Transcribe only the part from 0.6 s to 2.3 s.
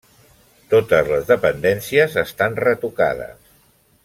Totes les dependències